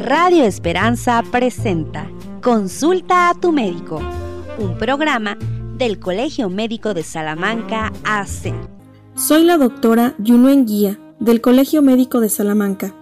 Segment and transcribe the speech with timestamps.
[0.00, 2.10] Radio Esperanza presenta
[2.42, 4.00] Consulta a tu médico,
[4.58, 5.36] un programa
[5.76, 8.54] del Colegio Médico de Salamanca AC.
[9.14, 12.94] Soy la doctora Yunuen Guía del Colegio Médico de Salamanca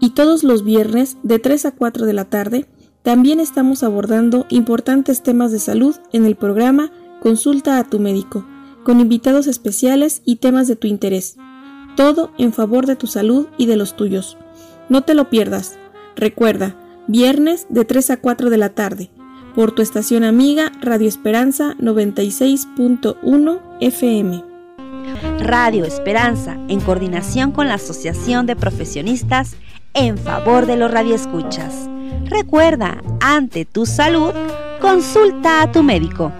[0.00, 2.66] y todos los viernes de 3 a 4 de la tarde
[3.02, 8.46] también estamos abordando importantes temas de salud en el programa Consulta a tu médico,
[8.82, 11.36] con invitados especiales y temas de tu interés.
[11.96, 14.38] Todo en favor de tu salud y de los tuyos.
[14.88, 15.78] No te lo pierdas.
[16.16, 16.74] Recuerda,
[17.06, 19.10] viernes de 3 a 4 de la tarde,
[19.54, 24.42] por tu estación amiga Radio Esperanza 96.1 FM.
[25.40, 29.56] Radio Esperanza, en coordinación con la Asociación de Profesionistas
[29.92, 31.88] en favor de los radioescuchas.
[32.24, 34.32] Recuerda, ante tu salud,
[34.80, 36.32] consulta a tu médico.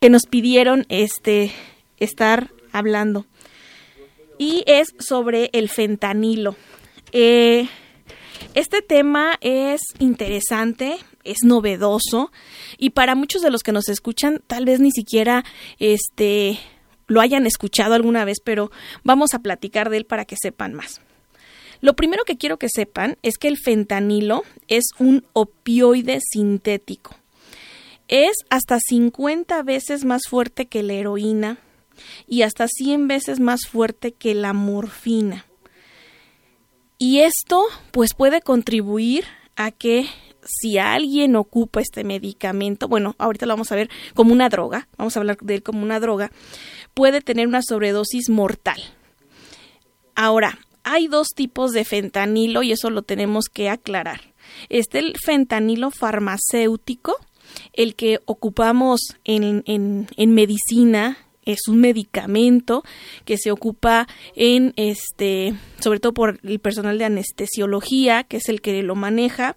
[0.00, 1.52] Que nos pidieron este
[1.98, 3.24] estar hablando
[4.38, 6.54] y es sobre el fentanilo.
[7.12, 7.66] Eh,
[8.54, 12.30] este tema es interesante, es novedoso
[12.76, 15.44] y para muchos de los que nos escuchan tal vez ni siquiera
[15.78, 16.58] este
[17.06, 18.70] lo hayan escuchado alguna vez, pero
[19.02, 21.00] vamos a platicar de él para que sepan más.
[21.80, 27.16] Lo primero que quiero que sepan es que el fentanilo es un opioide sintético
[28.08, 31.58] es hasta 50 veces más fuerte que la heroína
[32.26, 35.46] y hasta 100 veces más fuerte que la morfina.
[36.98, 39.24] Y esto pues puede contribuir
[39.56, 40.06] a que
[40.46, 45.16] si alguien ocupa este medicamento, bueno, ahorita lo vamos a ver como una droga, vamos
[45.16, 46.30] a hablar de él como una droga,
[46.94, 48.80] puede tener una sobredosis mortal.
[50.14, 54.20] Ahora, hay dos tipos de fentanilo y eso lo tenemos que aclarar.
[54.68, 57.16] Este el fentanilo farmacéutico,
[57.72, 62.82] el que ocupamos en, en, medicina es un medicamento
[63.24, 68.60] que se ocupa en este sobre todo por el personal de anestesiología que es el
[68.60, 69.56] que lo maneja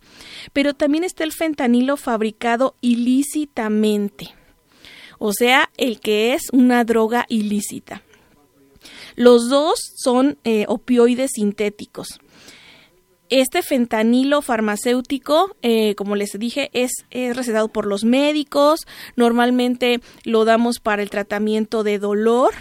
[0.54, 4.36] pero también está el fentanilo fabricado ilícitamente
[5.20, 8.02] o sea el que es una droga ilícita.
[9.16, 12.20] Los dos son eh, opioides sintéticos
[13.30, 18.88] este fentanilo farmacéutico, eh, como les dije, es, recetado por los médicos.
[19.16, 22.54] Normalmente lo damos para el tratamiento de dolor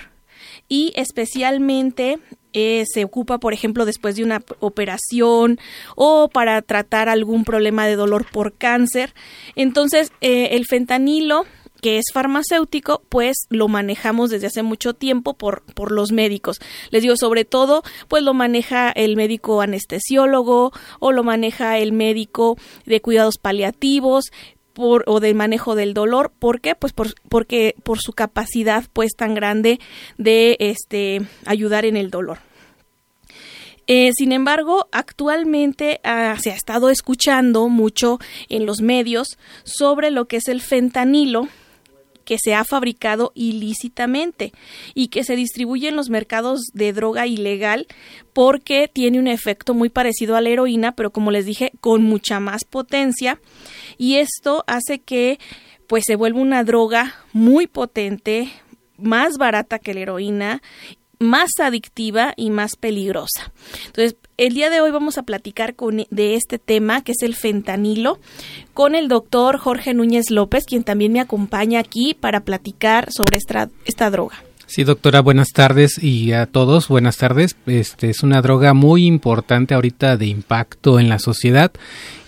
[0.68, 2.18] y especialmente
[2.52, 5.58] eh, se ocupa, por ejemplo, después de una operación
[5.96, 9.14] o para tratar algún problema de dolor por cáncer.
[9.54, 11.44] Entonces, eh, el fentanilo
[11.80, 16.58] que es farmacéutico, pues lo manejamos desde hace mucho tiempo por, por los médicos.
[16.90, 22.56] Les digo, sobre todo, pues lo maneja el médico anestesiólogo o lo maneja el médico
[22.86, 24.30] de cuidados paliativos,
[24.78, 26.32] o del manejo del dolor.
[26.38, 26.74] ¿Por qué?
[26.74, 29.80] Pues por, porque por su capacidad pues tan grande
[30.18, 32.38] de este ayudar en el dolor.
[33.90, 38.18] Eh, sin embargo, actualmente ah, se ha estado escuchando mucho
[38.50, 41.48] en los medios sobre lo que es el fentanilo,
[42.28, 44.52] que se ha fabricado ilícitamente
[44.92, 47.86] y que se distribuye en los mercados de droga ilegal
[48.34, 52.38] porque tiene un efecto muy parecido a la heroína, pero como les dije, con mucha
[52.38, 53.40] más potencia
[53.96, 55.38] y esto hace que
[55.86, 58.50] pues se vuelva una droga muy potente,
[58.98, 60.60] más barata que la heroína
[61.18, 63.52] más adictiva y más peligrosa.
[63.86, 67.34] Entonces, el día de hoy vamos a platicar con, de este tema que es el
[67.34, 68.18] fentanilo
[68.72, 73.68] con el doctor Jorge Núñez López, quien también me acompaña aquí para platicar sobre esta,
[73.84, 74.36] esta droga.
[74.66, 77.56] Sí, doctora, buenas tardes y a todos, buenas tardes.
[77.66, 81.72] Este es una droga muy importante ahorita de impacto en la sociedad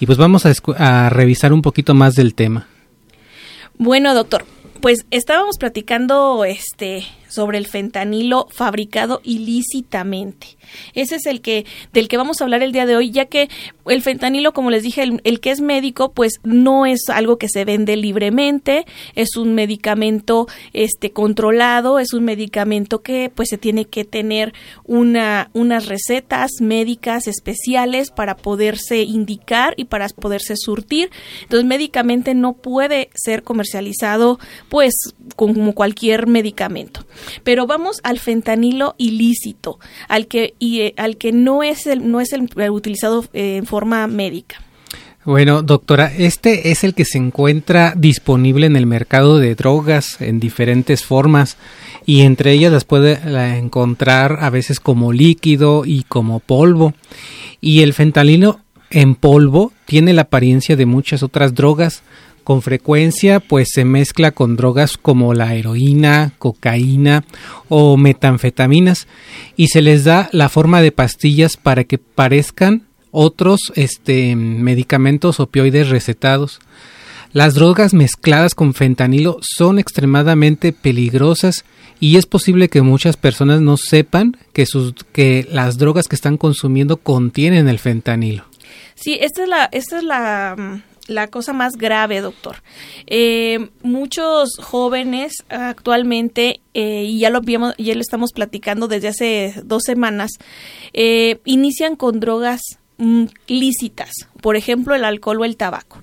[0.01, 2.67] y pues vamos a, a revisar un poquito más del tema.
[3.79, 4.47] Bueno, doctor,
[4.81, 10.59] pues estábamos platicando este sobre el fentanilo fabricado ilícitamente.
[10.95, 13.49] Ese es el que del que vamos a hablar el día de hoy, ya que
[13.87, 17.65] el fentanilo, como les dije, el, que es médico, pues no es algo que se
[17.65, 24.05] vende libremente, es un medicamento este controlado, es un medicamento que pues se tiene que
[24.05, 24.53] tener
[24.85, 31.11] una unas recetas médicas especiales para poderse indicar y para poderse surtir.
[31.43, 34.39] Entonces, médicamente no puede ser comercializado
[34.69, 34.95] pues
[35.37, 37.05] como cualquier medicamento.
[37.45, 39.79] Pero vamos al fentanilo ilícito,
[40.09, 43.67] al que y eh, al que no es el no es el, utilizado eh, en
[43.67, 44.61] forma médica.
[45.23, 50.41] Bueno, doctora, este es el que se encuentra disponible en el mercado de drogas en
[50.41, 51.59] diferentes formas
[52.07, 53.21] y entre ellas las puede
[53.59, 56.95] encontrar a veces como líquido y como polvo.
[57.61, 62.03] Y el fentanilo en polvo tiene la apariencia de muchas otras drogas
[62.45, 67.25] Con frecuencia pues se mezcla con drogas como la heroína, cocaína
[67.69, 69.07] o metanfetaminas
[69.57, 75.89] y se les da la forma de pastillas para que parezcan otros este, medicamentos opioides
[75.91, 76.61] recetados.
[77.33, 81.65] Las drogas mezcladas con fentanilo son extremadamente peligrosas
[82.01, 86.39] y es posible que muchas personas no sepan que, sus, que las drogas que están
[86.39, 88.45] consumiendo contienen el fentanilo.
[88.97, 92.63] Sí, esta es la, esta es la, mm, la cosa más grave, doctor.
[93.07, 99.83] Eh, muchos jóvenes actualmente, eh, y ya lo, ya lo estamos platicando desde hace dos
[99.85, 100.31] semanas,
[100.93, 102.61] eh, inician con drogas
[102.99, 104.11] mm, lícitas,
[104.41, 106.03] por ejemplo, el alcohol o el tabaco.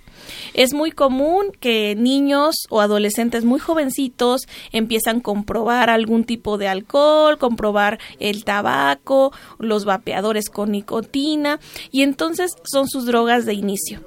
[0.53, 6.67] Es muy común que niños o adolescentes muy jovencitos empiezan a comprobar algún tipo de
[6.67, 11.59] alcohol, comprobar el tabaco, los vapeadores con nicotina
[11.91, 14.01] y entonces son sus drogas de inicio.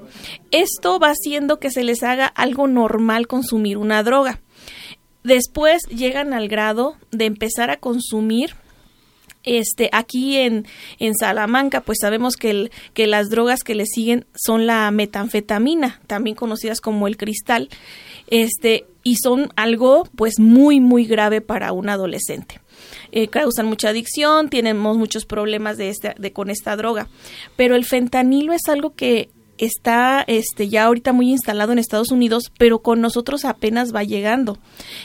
[0.51, 4.41] Esto va haciendo que se les haga algo normal consumir una droga.
[5.23, 8.55] Después llegan al grado de empezar a consumir
[9.59, 10.67] este, aquí en,
[10.99, 16.01] en Salamanca, pues sabemos que, el, que las drogas que le siguen son la metanfetamina,
[16.07, 17.69] también conocidas como el cristal,
[18.29, 22.61] este, y son algo pues muy, muy grave para un adolescente.
[23.13, 27.09] Eh, causan mucha adicción, tenemos muchos problemas de, este, de con esta droga,
[27.57, 32.53] pero el fentanilo es algo que está este ya ahorita muy instalado en Estados Unidos,
[32.57, 34.59] pero con nosotros apenas va llegando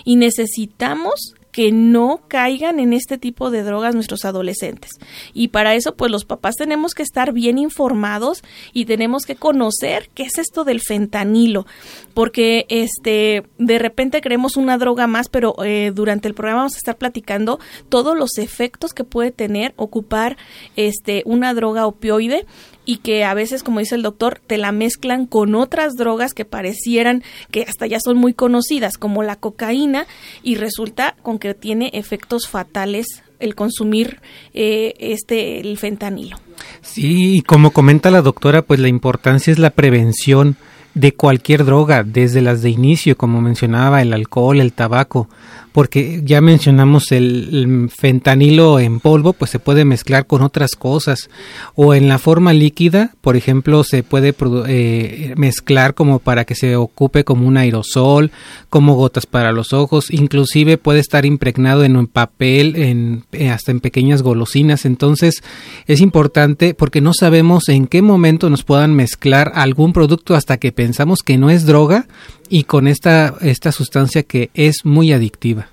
[0.06, 4.92] y necesitamos que no caigan en este tipo de drogas nuestros adolescentes.
[5.34, 8.44] Y para eso, pues los papás tenemos que estar bien informados
[8.74, 11.66] y tenemos que conocer qué es esto del fentanilo,
[12.13, 16.80] porque este de repente creemos una droga más, pero eh, durante el programa vamos a
[16.80, 20.36] estar platicando todos los efectos que puede tener ocupar
[20.75, 22.46] este una droga opioide
[22.86, 26.46] y que a veces, como dice el doctor, te la mezclan con otras drogas que
[26.46, 30.08] parecieran que hasta ya son muy conocidas, como la cocaína,
[30.44, 33.08] y resulta con que tiene efectos fatales
[33.40, 34.22] el consumir
[34.54, 36.38] eh, este el fentanilo.
[36.82, 40.56] Sí, y como comenta la doctora, pues la importancia es la prevención
[40.94, 45.28] de cualquier droga, desde las de inicio, como mencionaba, el alcohol, el tabaco,
[45.75, 51.30] porque ya mencionamos el, fentanilo en polvo, pues se puede mezclar con otras cosas,
[51.75, 54.33] o en la forma líquida, por ejemplo, se puede
[54.69, 58.31] eh, mezclar como para que se ocupe como un aerosol,
[58.69, 63.72] como gotas para los ojos, inclusive puede estar impregnado en un papel, en, eh, hasta
[63.74, 65.44] en pequeñas golosinas, entonces
[65.88, 70.72] es importante porque no sabemos en qué momento nos puedan mezclar algún producto hasta que
[70.72, 72.07] pensamos que no es droga
[72.50, 75.70] y con esta, esta sustancia que es muy adictiva.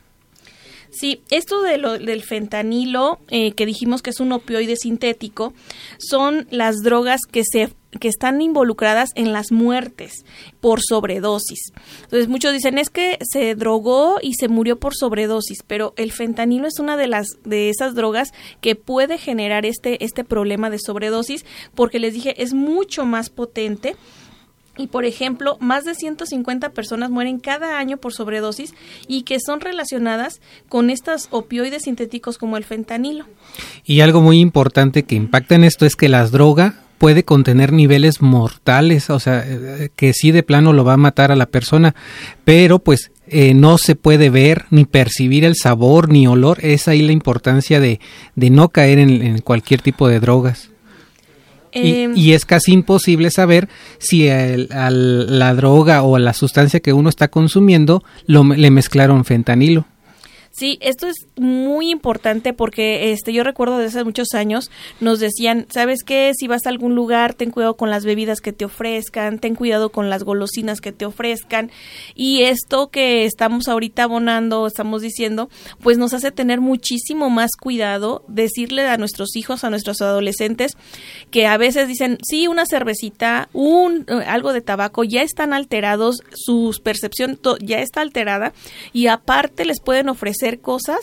[0.93, 5.55] Sí, esto de lo, del fentanilo, eh, que dijimos que es un opioide sintético,
[5.99, 7.71] son las drogas que se
[8.01, 10.25] que están involucradas en las muertes
[10.61, 11.73] por sobredosis.
[12.05, 16.67] Entonces muchos dicen es que se drogó y se murió por sobredosis, pero el fentanilo
[16.67, 21.45] es una de las de esas drogas que puede generar este este problema de sobredosis
[21.75, 23.97] porque les dije es mucho más potente
[24.77, 28.75] y por ejemplo, más de 150 personas mueren cada año por sobredosis
[29.07, 33.27] y que son relacionadas con estos opioides sintéticos como el fentanilo.
[33.85, 38.23] Y algo muy importante que impacta en esto es que la droga puede contener niveles
[38.23, 41.95] mortales, o sea, eh, que sí de plano lo va a matar a la persona,
[42.45, 47.03] pero pues eh, no se puede ver ni percibir el sabor ni olor, es ahí
[47.03, 48.01] la importancia de,
[48.37, 50.72] de no caer en cualquier tipo de drogas.
[51.73, 57.29] Em, y, es casi imposible saber si la droga o la sustancia que uno está
[57.29, 59.87] consumiendo lo, le mezclaron fentanilo.
[60.55, 65.67] Sí, esto es muy importante porque este yo recuerdo desde hace muchos años nos decían,
[65.71, 66.33] ¿sabes qué?
[66.39, 69.89] Si vas a algún lugar, ten cuidado con las bebidas que te ofrezcan, ten cuidado
[69.89, 71.71] con las golosinas que te ofrezcan
[72.15, 75.49] y esto que estamos ahorita abonando, estamos diciendo,
[75.81, 80.77] pues nos hace tener muchísimo más cuidado, decirle a nuestros hijos, a nuestros adolescentes
[81.31, 86.23] que a veces dicen, "Sí, una cervecita, un eh, algo de tabaco ya están alterados,
[86.35, 88.53] su percepción ya está alterada
[88.93, 91.01] y aparte les pueden ofrecer cosas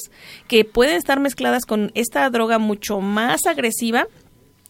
[0.47, 4.07] que pueden estar mezcladas con esta droga mucho más agresiva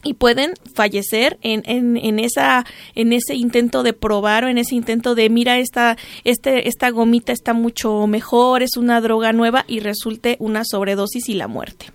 [0.03, 4.75] y pueden fallecer en, en, en, esa en ese intento de probar o en ese
[4.75, 9.81] intento de mira esta este esta gomita está mucho mejor es una droga nueva y
[9.81, 11.87] resulte una sobredosis y la muerte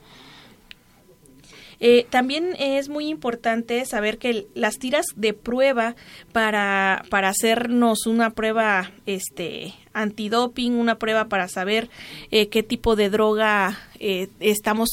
[1.86, 5.96] eh, también es muy importante saber que las tiras de prueba
[6.32, 11.90] para, para hacernos una prueba este, antidoping, una prueba para saber
[12.30, 14.88] eh, qué tipo de droga eh, estamos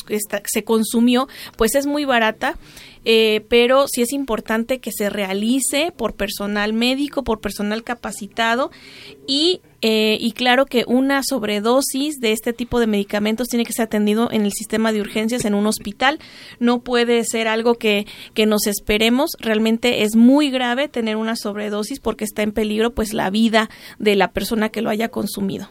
[0.46, 2.58] se consumió, pues es muy barata.
[3.06, 8.72] Eh, pero sí es importante que se realice por personal médico, por personal capacitado
[9.28, 13.86] y eh, y claro que una sobredosis de este tipo de medicamentos tiene que ser
[13.86, 16.20] atendido en el sistema de urgencias en un hospital.
[16.60, 18.06] No puede ser algo que,
[18.36, 19.32] que nos esperemos.
[19.40, 24.16] Realmente es muy grave tener una sobredosis porque está en peligro pues la vida de
[24.16, 25.68] la persona que lo haya consumido.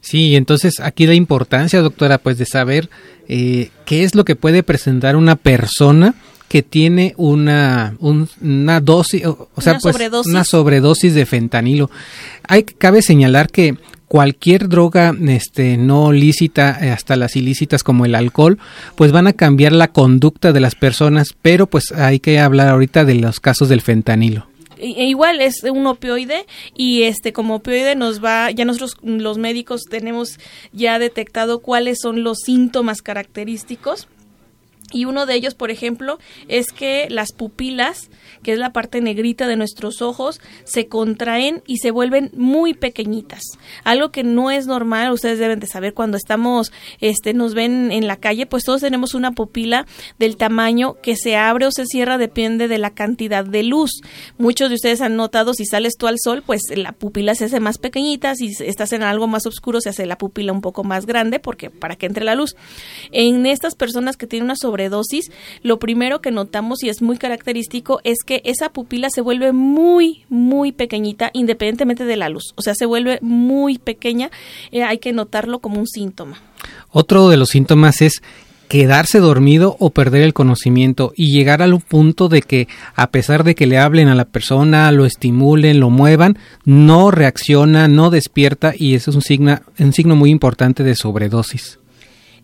[0.00, 2.90] Sí, entonces aquí la importancia, doctora, pues de saber
[3.28, 6.14] eh, qué es lo que puede presentar una persona
[6.48, 10.32] que tiene una, una dosis, o, sea, ¿Una pues sobredosis?
[10.32, 11.90] una sobredosis de fentanilo.
[12.46, 13.76] Hay, cabe señalar que
[14.08, 18.58] cualquier droga este, no lícita, eh, hasta las ilícitas como el alcohol,
[18.94, 23.04] pues van a cambiar la conducta de las personas, pero pues hay que hablar ahorita
[23.04, 24.46] de los casos del fentanilo.
[24.78, 26.44] I- e igual es un opioide
[26.76, 30.38] y este como opioide nos va ya nosotros los médicos tenemos
[30.72, 34.06] ya detectado cuáles son los síntomas característicos
[34.92, 38.10] y uno de ellos, por ejemplo, es que las pupilas,
[38.42, 43.42] que es la parte negrita de nuestros ojos, se contraen y se vuelven muy pequeñitas.
[43.84, 48.06] Algo que no es normal, ustedes deben de saber cuando estamos, este, nos ven en
[48.06, 49.86] la calle, pues todos tenemos una pupila
[50.18, 54.00] del tamaño que se abre o se cierra, depende de la cantidad de luz.
[54.38, 57.60] Muchos de ustedes han notado, si sales tú al sol, pues la pupila se hace
[57.60, 61.06] más pequeñita, si estás en algo más oscuro, se hace la pupila un poco más
[61.06, 62.56] grande, porque para que entre la luz.
[63.12, 65.30] En estas personas que tienen una sobredosis,
[65.62, 70.24] lo primero que notamos y es muy característico es que esa pupila se vuelve muy,
[70.28, 72.52] muy pequeñita independientemente de la luz.
[72.56, 74.30] O sea, se vuelve muy pequeña.
[74.70, 76.42] Eh, hay que notarlo como un síntoma.
[76.90, 78.22] Otro de los síntomas es
[78.68, 82.66] quedarse dormido o perder el conocimiento y llegar al punto de que
[82.96, 87.86] a pesar de que le hablen a la persona, lo estimulen, lo muevan, no reacciona,
[87.88, 91.78] no despierta y eso es un signo, un signo muy importante de sobredosis.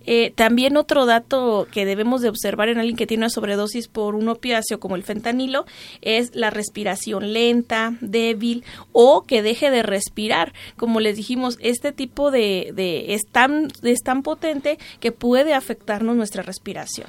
[0.06, 4.14] Eh, también otro dato que debemos de observar en alguien que tiene una sobredosis por
[4.14, 5.64] un opiáceo como el fentanilo
[6.00, 10.52] es la respiración lenta, débil o que deje de respirar.
[10.76, 16.16] Como les dijimos, este tipo de, de es, tan, es tan potente que puede afectarnos
[16.16, 17.06] nuestra respiración.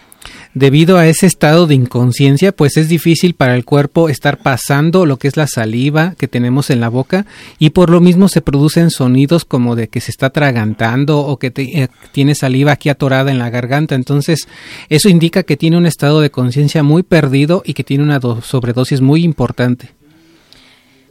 [0.54, 5.18] Debido a ese estado de inconsciencia, pues es difícil para el cuerpo estar pasando lo
[5.18, 7.26] que es la saliva que tenemos en la boca
[7.60, 11.50] y por lo mismo se producen sonidos como de que se está atragantando o que
[11.52, 13.96] te- eh, tiene saliva aquí atorada en la garganta.
[13.96, 14.48] Entonces,
[14.90, 18.42] eso indica que tiene un estado de conciencia muy perdido y que tiene una do-
[18.42, 19.90] sobredosis muy importante.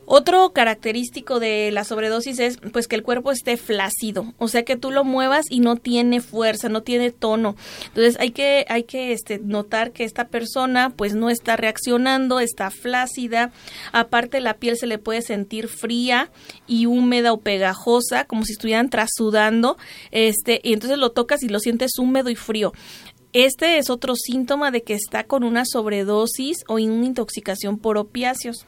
[0.05, 4.77] Otro característico de la sobredosis es pues que el cuerpo esté flácido, o sea que
[4.77, 7.57] tú lo muevas y no tiene fuerza, no tiene tono.
[7.87, 12.71] Entonces hay que hay que este, notar que esta persona pues no está reaccionando, está
[12.71, 13.53] flácida.
[13.93, 16.31] Aparte la piel se le puede sentir fría
[16.67, 19.77] y húmeda o pegajosa, como si estuvieran trasudando,
[20.11, 22.73] este y entonces lo tocas y lo sientes húmedo y frío.
[23.33, 28.67] Este es otro síntoma de que está con una sobredosis o una intoxicación por opiáceos.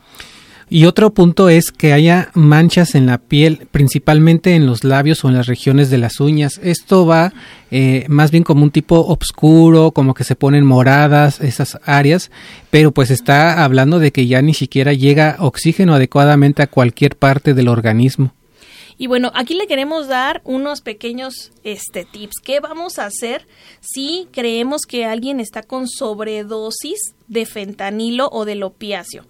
[0.75, 5.29] Y otro punto es que haya manchas en la piel, principalmente en los labios o
[5.29, 6.59] en las regiones de las uñas.
[6.65, 7.33] Esto va
[7.71, 12.33] eh, más bien como un tipo oscuro, como que se ponen moradas esas áreas,
[12.71, 17.55] pero pues está hablando de que ya ni siquiera llega oxígeno adecuadamente a cualquier parte
[17.55, 18.35] del organismo.
[18.97, 22.41] Y bueno, aquí le queremos dar unos pequeños este, tips.
[22.43, 23.47] ¿Qué vamos a hacer
[23.81, 29.27] si creemos que alguien está con sobredosis de fentanilo o del opiáceo?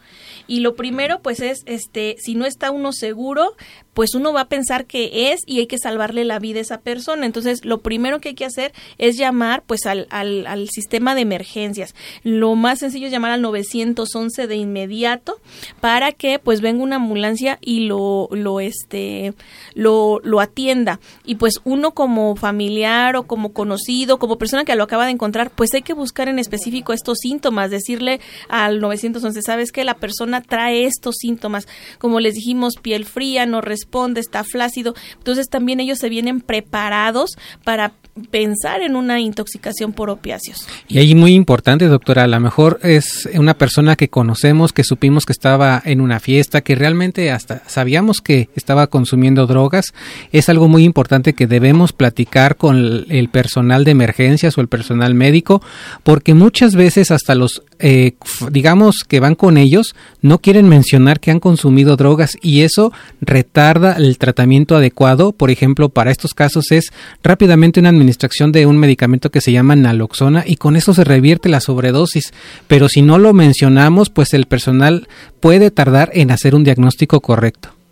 [0.47, 3.55] Y lo primero, pues, es, este, si no está uno seguro,
[3.95, 6.81] pues uno va a pensar que es y hay que salvarle la vida a esa
[6.81, 7.27] persona.
[7.27, 11.23] Entonces, lo primero que hay que hacer es llamar, pues, al, al, al sistema de
[11.23, 11.95] emergencias.
[12.23, 15.41] Lo más sencillo es llamar al 911 de inmediato
[15.81, 19.35] para que, pues, venga una ambulancia y lo, lo, este,
[19.75, 21.01] lo, lo atienda.
[21.25, 25.51] Y pues uno como familiar o como conocido, como persona que lo acaba de encontrar,
[25.51, 30.34] pues hay que buscar en específico estos síntomas, decirle al 911, sabes que la persona
[30.41, 31.67] trae estos síntomas,
[31.99, 37.37] como les dijimos, piel fría, no responde, está flácido, entonces también ellos se vienen preparados
[37.65, 37.93] para
[38.31, 40.67] pensar en una intoxicación por opiáceos.
[40.89, 45.27] Y ahí muy importante, doctora, a lo mejor es una persona que conocemos, que supimos
[45.27, 49.87] que estaba en una fiesta, que realmente hasta sabíamos que estaba consumiendo drogas.
[50.31, 54.69] Es algo muy importante que debemos platicar con el, el personal de emergencias o el
[54.69, 55.61] personal médico,
[56.05, 58.15] porque muchas veces hasta los, eh,
[58.51, 63.93] digamos que van con ellos, no quieren mencionar que han consumido drogas y eso retarda
[63.93, 65.33] el tratamiento adecuado.
[65.33, 69.77] Por ejemplo, para estos casos es rápidamente una administración de un medicamento que se llama
[69.77, 72.33] naloxona y con eso se revierte la sobredosis.
[72.69, 75.07] Pero si no lo mencionamos, pues el personal
[75.41, 77.84] puede tardar en hacer un diagnóstico correcto.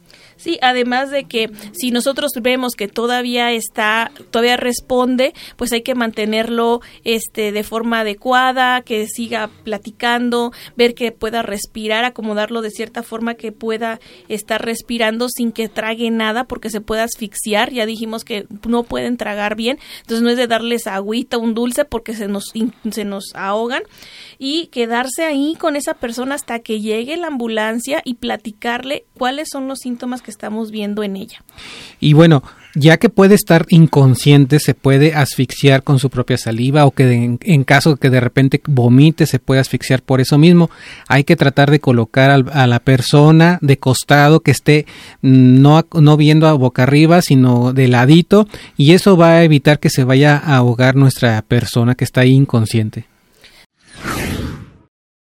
[0.42, 5.94] Sí, además de que si nosotros vemos que todavía está, todavía responde, pues hay que
[5.94, 13.04] mantenerlo este de forma adecuada, que siga platicando, ver que pueda respirar, acomodarlo de cierta
[13.04, 17.70] forma que pueda estar respirando sin que trague nada porque se pueda asfixiar.
[17.70, 21.84] Ya dijimos que no pueden tragar bien, entonces no es de darles agüita, un dulce
[21.84, 22.52] porque se nos
[22.90, 23.84] se nos ahogan
[24.40, 29.68] y quedarse ahí con esa persona hasta que llegue la ambulancia y platicarle cuáles son
[29.68, 31.44] los síntomas que estamos viendo en ella.
[32.00, 32.42] Y bueno,
[32.74, 37.62] ya que puede estar inconsciente, se puede asfixiar con su propia saliva o que en,
[37.62, 40.70] caso que de repente vomite, se puede asfixiar por eso mismo.
[41.06, 44.86] Hay que tratar de colocar a la persona de costado que esté
[45.20, 49.78] mm, no, no viendo a boca arriba, sino de ladito, y eso va a evitar
[49.78, 53.11] que se vaya a ahogar nuestra persona que está ahí inconsciente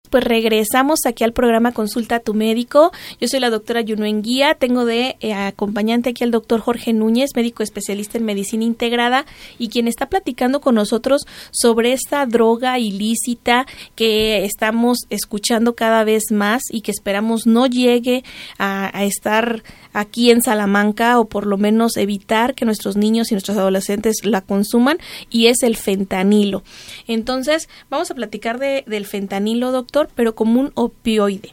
[0.09, 2.91] pues regresamos aquí al programa Consulta a tu médico.
[3.19, 7.31] Yo soy la doctora Yunuen Guía, tengo de eh, acompañante aquí al doctor Jorge Núñez,
[7.35, 9.25] médico especialista en medicina integrada
[9.57, 16.31] y quien está platicando con nosotros sobre esta droga ilícita que estamos escuchando cada vez
[16.31, 18.23] más y que esperamos no llegue
[18.57, 19.63] a, a estar
[19.97, 24.41] aquí en Salamanca o por lo menos evitar que nuestros niños y nuestros adolescentes la
[24.41, 24.99] consuman
[25.31, 26.63] y es el fentanilo.
[27.07, 31.51] Entonces, vamos a platicar de, del fentanilo, doctor, pero como un opioide.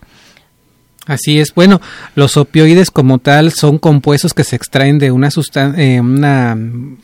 [1.06, 1.54] Así es.
[1.54, 1.82] Bueno,
[2.14, 5.28] los opioides como tal son compuestos que se extraen de una,
[5.76, 6.56] eh, una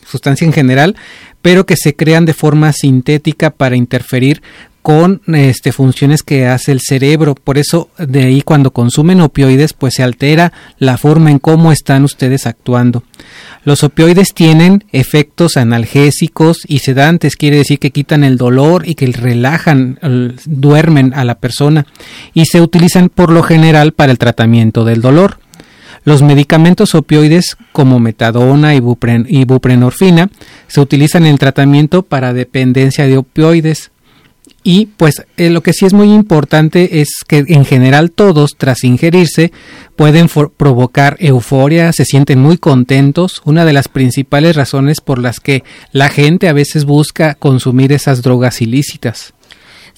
[0.07, 0.97] sustancia en general,
[1.43, 4.43] pero que se crean de forma sintética para interferir
[4.83, 7.35] con este, funciones que hace el cerebro.
[7.35, 12.05] Por eso de ahí cuando consumen opioides pues se altera la forma en cómo están
[12.05, 13.03] ustedes actuando.
[13.65, 19.07] Los opioides tienen efectos analgésicos y sedantes, quiere decir que quitan el dolor y que
[19.07, 19.99] relajan,
[20.47, 21.87] duermen a la persona
[22.33, 25.39] y se utilizan por lo general para el tratamiento del dolor.
[26.05, 30.31] Los medicamentos opioides como metadona y, buprenorfina
[30.67, 33.91] se utilizan en el tratamiento para dependencia de opioides.
[34.63, 38.85] Y pues eh, lo que sí es muy importante es que en general todos tras
[38.85, 39.53] ingerirse
[39.97, 45.65] pueden provocar euforia, se sienten muy contentos, una de las principales razones por las que
[45.93, 49.33] la gente a veces busca consumir esas drogas ilícitas.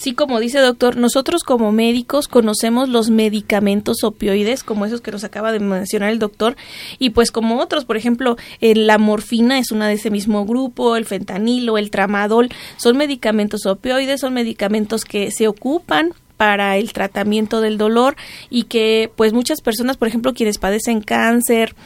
[0.02, 5.22] Sí, como dice doctor, nosotros como médicos conocemos los medicamentos opioides, como esos que nos
[5.22, 6.56] acaba de mencionar el doctor,
[6.98, 11.04] y pues como otros, por ejemplo, la morfina es una de ese mismo grupo, el
[11.04, 17.78] fentanilo, el tramadol, son medicamentos opioides, son medicamentos que se ocupan para el tratamiento del
[17.78, 18.16] dolor
[18.50, 21.76] y que pues muchas personas, por ejemplo, quienes padecen cáncer,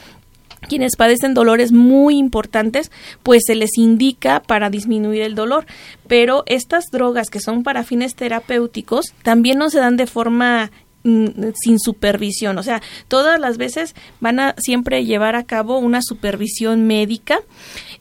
[0.67, 2.91] quienes padecen dolores muy importantes,
[3.23, 5.65] pues se les indica para disminuir el dolor.
[6.07, 10.71] Pero estas drogas que son para fines terapéuticos también no se dan de forma
[11.55, 16.85] sin supervisión, o sea, todas las veces van a siempre llevar a cabo una supervisión
[16.87, 17.39] médica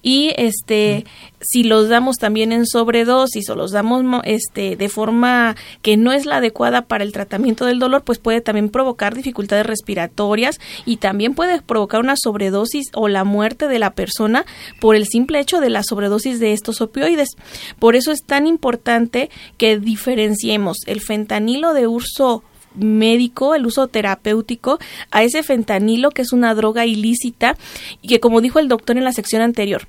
[0.03, 1.05] y este
[1.41, 6.27] si los damos también en sobredosis o los damos este de forma que no es
[6.27, 11.35] la adecuada para el tratamiento del dolor, pues puede también provocar dificultades respiratorias y también
[11.35, 14.45] puede provocar una sobredosis o la muerte de la persona
[14.81, 17.31] por el simple hecho de la sobredosis de estos opioides.
[17.79, 22.43] Por eso es tan importante que diferenciemos el fentanilo de uso
[22.77, 24.79] médico, el uso terapéutico,
[25.11, 27.57] a ese fentanilo que es una droga ilícita
[28.03, 29.87] y que como dijo el doctor en la sección anterior,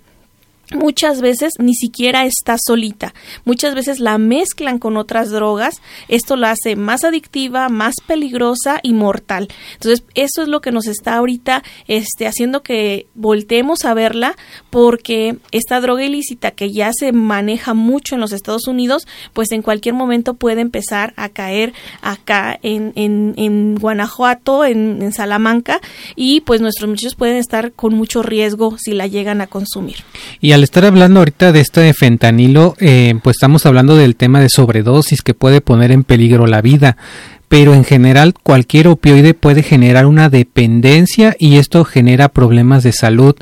[0.74, 3.14] muchas veces ni siquiera está solita.
[3.46, 5.82] Muchas veces la mezclan con otras drogas.
[6.08, 9.48] Esto la hace más adictiva, más peligrosa y mortal.
[9.74, 14.36] Entonces, eso es lo que nos está ahorita este, haciendo que volteemos a verla
[14.70, 19.62] porque esta droga ilícita que ya se maneja mucho en los Estados Unidos, pues en
[19.62, 25.80] cualquier momento puede empezar a caer acá en, en, en Guanajuato, en, Salamanca
[26.16, 29.98] y pues nuestros muchachos pueden estar con mucho riesgo si la llegan a consumir.
[30.58, 35.22] Al estar hablando ahorita de este fentanilo, eh, pues estamos hablando del tema de sobredosis
[35.22, 36.98] que puede poner en peligro la vida.
[37.48, 43.36] Pero en general cualquier opioide puede generar una dependencia y esto genera problemas de salud.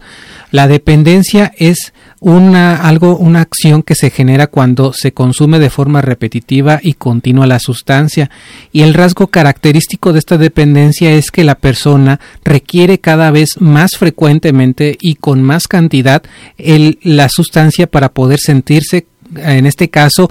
[0.52, 6.02] La dependencia es una algo una acción que se genera cuando se consume de forma
[6.02, 8.30] repetitiva y continua la sustancia.
[8.72, 13.98] Y el rasgo característico de esta dependencia es que la persona requiere cada vez más
[13.98, 16.24] frecuentemente y con más cantidad
[16.58, 20.30] el, la sustancia para poder sentirse en este caso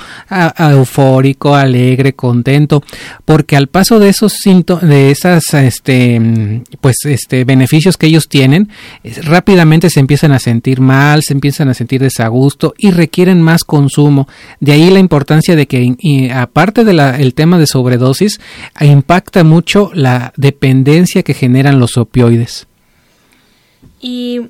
[0.58, 2.82] eufórico, alegre, contento,
[3.24, 8.68] porque al paso de esos síntomas, de esas este pues este beneficios que ellos tienen,
[9.22, 14.28] rápidamente se empiezan a sentir mal, se empiezan a sentir desagusto y requieren más consumo.
[14.60, 18.40] De ahí la importancia de que aparte del tema de sobredosis,
[18.80, 22.66] impacta mucho la dependencia que generan los opioides.
[24.00, 24.40] Y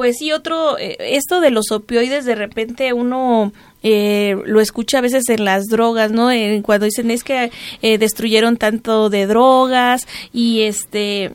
[0.00, 5.02] pues sí, otro, eh, esto de los opioides de repente uno eh, lo escucha a
[5.02, 6.30] veces en las drogas, ¿no?
[6.62, 7.50] cuando dicen es que
[7.82, 11.34] eh, destruyeron tanto de drogas y este,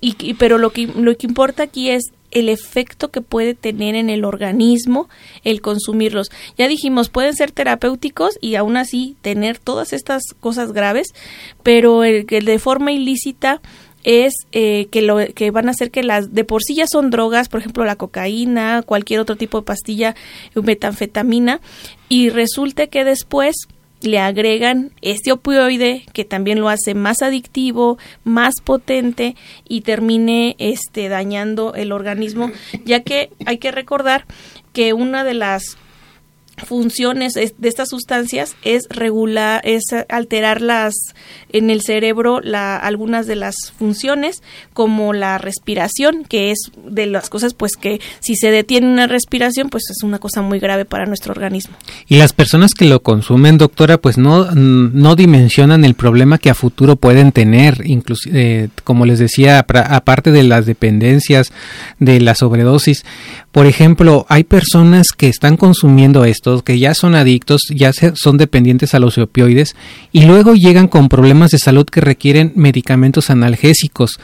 [0.00, 4.08] y, pero lo que, lo que importa aquí es el efecto que puede tener en
[4.08, 5.10] el organismo
[5.44, 6.30] el consumirlos.
[6.56, 11.08] Ya dijimos, pueden ser terapéuticos y aún así tener todas estas cosas graves,
[11.62, 13.60] pero el que de forma ilícita
[14.06, 17.10] es eh, que lo que van a hacer que las de por sí ya son
[17.10, 20.14] drogas, por ejemplo la cocaína, cualquier otro tipo de pastilla,
[20.54, 21.60] metanfetamina,
[22.08, 23.56] y resulte que después
[24.02, 29.34] le agregan este opioide que también lo hace más adictivo, más potente
[29.68, 32.52] y termine este dañando el organismo,
[32.84, 34.24] ya que hay que recordar
[34.72, 35.78] que una de las
[36.64, 40.94] funciones de estas sustancias es regular, es alterarlas
[41.52, 44.42] en el cerebro la, algunas de las funciones
[44.72, 49.68] como la respiración, que es de las cosas pues que si se detiene una respiración
[49.68, 51.76] pues es una cosa muy grave para nuestro organismo.
[52.06, 56.54] Y las personas que lo consumen, doctora, pues no, no dimensionan el problema que a
[56.54, 61.52] futuro pueden tener, inclusive, eh, como les decía, aparte de las dependencias,
[61.98, 63.04] de la sobredosis,
[63.52, 66.26] por ejemplo, hay personas que están consumiendo
[66.64, 69.74] que ya son adictos, ya son dependientes a los opioides
[70.12, 74.18] y luego llegan con problemas de salud que requieren medicamentos analgésicos.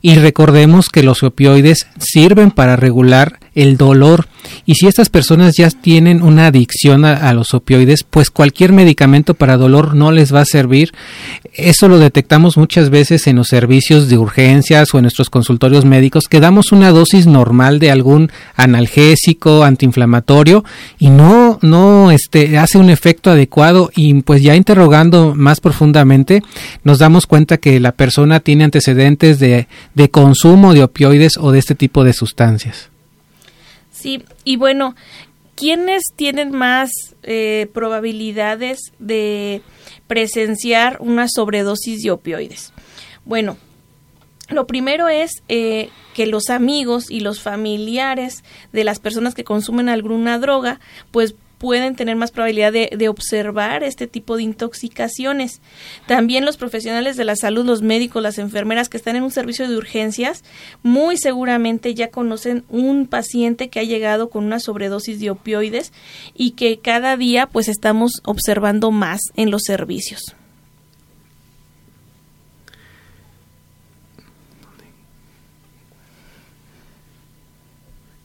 [0.00, 4.26] Y recordemos que los opioides sirven para regular el dolor.
[4.66, 9.56] Y si estas personas ya tienen una adicción a, los opioides, pues cualquier medicamento para
[9.56, 10.92] dolor no les va a servir.
[11.52, 16.24] Eso lo detectamos muchas veces en los servicios de urgencias o en nuestros consultorios médicos,
[16.28, 20.64] que damos una dosis normal de algún analgésico, antiinflamatorio,
[20.98, 23.90] y no, no este, hace un efecto adecuado.
[23.94, 26.42] Y pues ya interrogando más profundamente,
[26.82, 31.58] nos damos cuenta que la persona tiene antecedentes de, de consumo de opioides o de
[31.58, 32.93] este tipo de sustancias.
[34.04, 34.94] Sí, y bueno,
[35.54, 36.90] ¿quiénes tienen más
[37.22, 39.62] eh, probabilidades de
[40.06, 42.74] presenciar una sobredosis de opioides?
[43.24, 43.56] Bueno,
[44.50, 49.88] lo primero es eh, que los amigos y los familiares de las personas que consumen
[49.88, 55.62] alguna droga, pues pueden tener más probabilidad de, observar este tipo de intoxicaciones.
[56.06, 59.66] También los profesionales de la salud, los médicos, las enfermeras que están en un servicio
[59.66, 60.44] de urgencias,
[60.82, 65.94] muy seguramente ya conocen un paciente que ha llegado con una sobredosis de opioides
[66.34, 70.20] y que cada día pues estamos observando más en los servicios.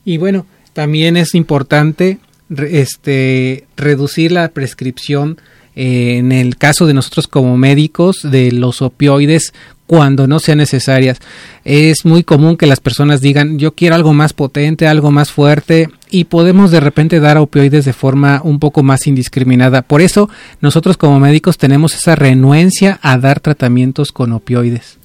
[0.04, 2.18] Y bueno, también es importante
[2.58, 5.38] este, reducir la prescripción
[5.76, 9.52] eh, en el caso de nosotros como médicos de los opioides
[9.86, 11.18] cuando no sean necesarias.
[11.64, 15.88] Es muy común que las personas digan yo quiero algo más potente, algo más fuerte
[16.10, 19.82] y podemos de repente dar opioides de forma un poco más indiscriminada.
[19.82, 24.99] Por eso nosotros como médicos tenemos esa renuencia a dar tratamientos con opioides.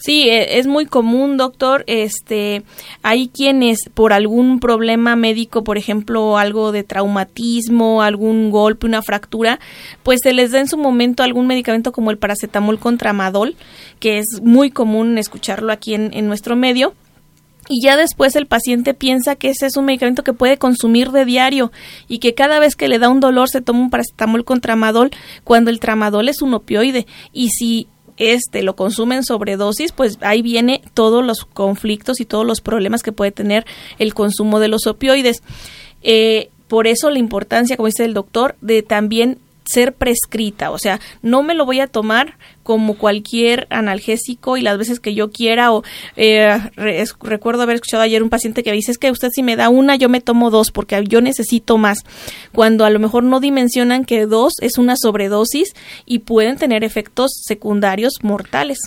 [0.00, 1.84] Sí, e, es muy común, doctor.
[1.86, 2.62] Este,
[3.02, 9.60] hay quienes por algún problema médico, por ejemplo, algo de traumatismo, algún golpe, una fractura,
[10.02, 13.56] pues se les da en su momento algún medicamento como el paracetamol contramadol,
[14.00, 16.94] que es muy común escucharlo aquí en, en nuestro medio
[17.68, 21.24] y ya después el paciente piensa que ese es un medicamento que puede consumir de
[21.24, 21.70] diario
[22.08, 25.10] y que cada vez que le da un dolor se toma un paracetamol con tramadol
[25.44, 27.86] cuando el tramadol es un opioide y si
[28.20, 33.12] este lo consumen sobredosis, pues ahí viene todos los conflictos y todos los problemas que
[33.12, 33.66] puede tener
[33.98, 35.42] el consumo de los opioides.
[36.02, 41.00] Eh, por eso la importancia, como dice el doctor, de también ser prescrita, o sea,
[41.22, 45.72] no me lo voy a tomar como cualquier analgésico y las veces que yo quiera
[45.72, 45.82] o
[46.16, 46.58] eh,
[47.22, 49.96] recuerdo haber escuchado ayer un paciente que dice es que usted si me da una
[49.96, 52.04] yo me tomo dos porque yo necesito más
[52.52, 55.74] cuando a lo mejor no dimensionan que dos es una sobredosis
[56.06, 58.78] y pueden tener efectos secundarios mortales.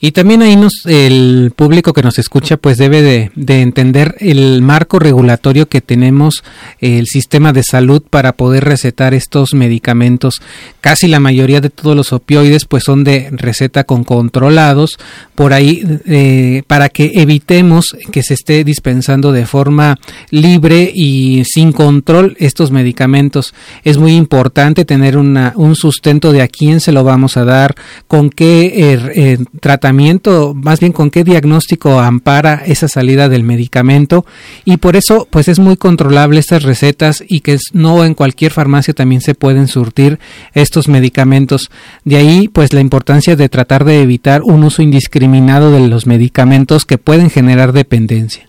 [0.00, 4.62] Y también ahí nos el público que nos escucha pues debe de, de entender el
[4.62, 6.44] marco regulatorio que tenemos
[6.80, 10.42] el sistema de salud para poder recetar estos medicamentos.
[10.80, 14.98] Casi la mayoría de todos los opioides pues son de receta con controlados
[15.34, 19.98] por ahí eh, para que evitemos que se esté dispensando de forma
[20.30, 23.54] libre y sin control estos medicamentos.
[23.84, 27.74] Es muy importante tener un sustento de a quién se lo vamos a dar,
[28.06, 34.24] con qué eh, eh, tratamiento, más bien con qué diagnóstico ampara esa salida del medicamento
[34.64, 38.94] y por eso pues es muy controlable estas recetas y que no en cualquier farmacia
[38.94, 40.18] también se pueden surtir
[40.54, 41.70] estos medicamentos.
[42.04, 46.86] De ahí pues la importancia de tratar de evitar un uso indiscriminado de los medicamentos
[46.86, 48.48] que pueden generar dependencia.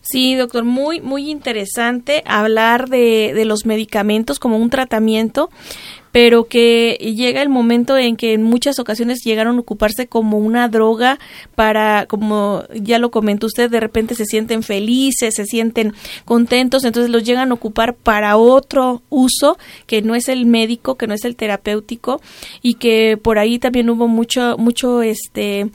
[0.00, 5.50] Sí, doctor, muy, muy interesante hablar de, de los medicamentos como un tratamiento
[6.16, 10.66] pero que llega el momento en que en muchas ocasiones llegaron a ocuparse como una
[10.66, 11.18] droga
[11.54, 15.92] para, como ya lo comentó usted, de repente se sienten felices, se sienten
[16.24, 21.06] contentos, entonces los llegan a ocupar para otro uso que no es el médico, que
[21.06, 22.22] no es el terapéutico
[22.62, 25.68] y que por ahí también hubo mucho, mucho, este,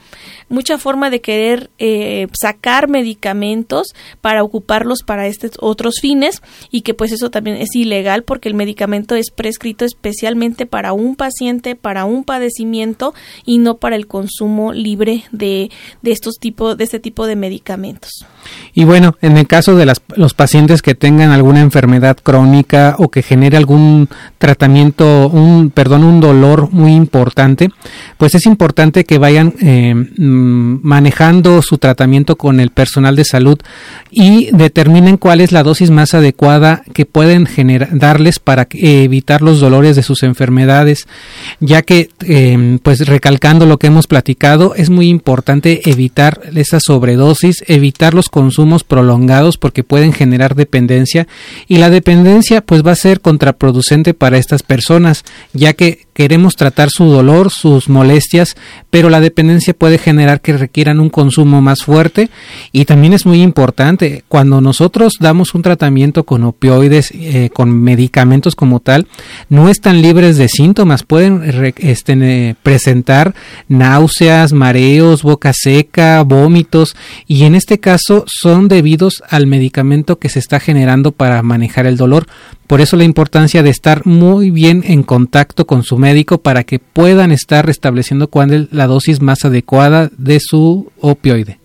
[0.49, 3.89] mucha forma de querer eh, sacar medicamentos
[4.21, 8.55] para ocuparlos para estos otros fines y que pues eso también es ilegal porque el
[8.55, 9.85] medicamento es prescrito
[10.69, 13.13] para un paciente, para un padecimiento
[13.45, 15.69] y no para el consumo libre de,
[16.01, 18.25] de estos tipos, de este tipo de medicamentos.
[18.73, 23.09] Y bueno, en el caso de las, los pacientes que tengan alguna enfermedad crónica o
[23.09, 27.69] que genere algún tratamiento, un, perdón, un dolor muy importante,
[28.21, 33.57] pues es importante que vayan eh, mm, manejando su tratamiento con el personal de salud
[34.11, 37.47] y determinen cuál es la dosis más adecuada que pueden
[37.93, 41.07] darles para evitar los dolores de sus enfermedades,
[41.61, 47.63] ya que, em, pues recalcando lo que hemos platicado, es muy importante evitar esa sobredosis,
[47.65, 51.27] evitar los consumos prolongados porque pueden generar dependencia
[51.67, 56.89] y la dependencia pues va a ser contraproducente para estas personas, ya que queremos tratar
[56.89, 58.55] su dolor, sus molestias,
[58.89, 62.29] pero la dependencia puede generar que requieran un consumo más fuerte
[62.71, 68.55] y también es muy importante cuando nosotros damos un tratamiento con opioides, eh, con medicamentos
[68.55, 69.07] como tal,
[69.49, 73.33] no están libres de síntomas, pueden este, presentar
[73.67, 76.95] náuseas, mareos, boca seca, vómitos
[77.27, 81.97] y en este caso son debidos al medicamento que se está generando para manejar el
[81.97, 82.27] dolor.
[82.71, 86.79] Por eso la importancia de estar muy bien en contacto con su médico para que
[86.79, 91.60] puedan estar restableciendo cuál es la dosis más adecuada de su opioide.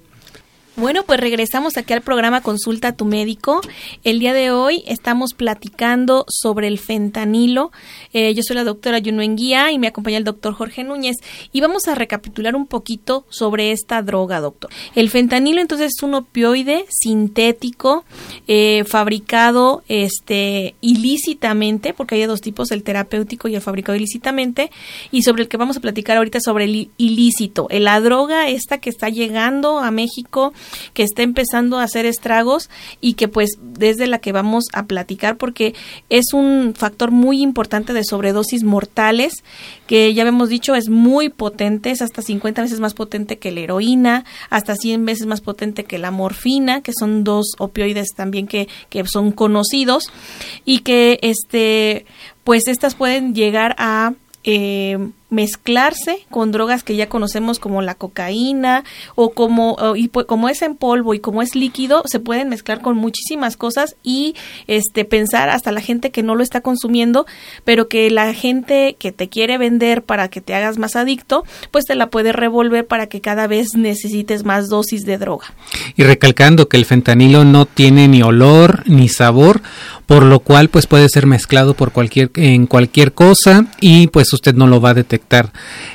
[0.76, 3.62] Bueno, pues regresamos aquí al programa Consulta a tu médico.
[4.04, 7.72] El día de hoy estamos platicando sobre el fentanilo.
[8.12, 11.16] Eh, yo soy la doctora Yunuen Guía y me acompaña el doctor Jorge Núñez.
[11.50, 14.70] Y vamos a recapitular un poquito sobre esta droga, doctor.
[14.94, 18.04] El fentanilo entonces es un opioide sintético
[18.46, 24.70] eh, fabricado este, ilícitamente, porque hay dos tipos, el terapéutico y el fabricado ilícitamente,
[25.10, 27.66] y sobre el que vamos a platicar ahorita sobre el ilícito.
[27.70, 30.52] La droga esta que está llegando a México
[30.94, 35.36] que está empezando a hacer estragos y que pues desde la que vamos a platicar
[35.36, 35.74] porque
[36.08, 39.44] es un factor muy importante de sobredosis mortales
[39.86, 43.60] que ya hemos dicho es muy potente, es hasta 50 veces más potente que la
[43.60, 48.68] heroína, hasta 100 veces más potente que la morfina, que son dos opioides también que,
[48.88, 50.10] que son conocidos
[50.64, 52.06] y que este
[52.44, 58.84] pues estas pueden llegar a eh, mezclarse con drogas que ya conocemos como la cocaína
[59.16, 62.80] o como y pues, como es en polvo y como es líquido se pueden mezclar
[62.80, 64.36] con muchísimas cosas y
[64.68, 67.26] este pensar hasta la gente que no lo está consumiendo
[67.64, 71.86] pero que la gente que te quiere vender para que te hagas más adicto pues
[71.86, 75.46] te la puede revolver para que cada vez necesites más dosis de droga.
[75.96, 79.60] Y recalcando que el fentanilo no tiene ni olor ni sabor
[80.06, 84.54] por lo cual pues puede ser mezclado por cualquier en cualquier cosa y pues usted
[84.54, 85.15] no lo va a detectar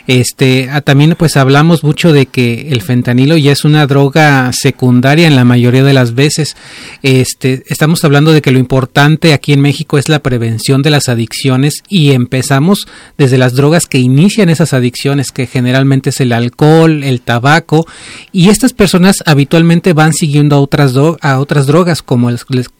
[0.07, 5.27] este, ah, también pues hablamos mucho de que el fentanilo ya es una droga secundaria
[5.27, 6.55] en la mayoría de las veces.
[7.03, 11.09] Este, estamos hablando de que lo importante aquí en México es la prevención de las
[11.09, 17.03] adicciones y empezamos desde las drogas que inician esas adicciones, que generalmente es el alcohol,
[17.03, 17.85] el tabaco,
[18.31, 22.29] y estas personas habitualmente van siguiendo a otras, a otras drogas como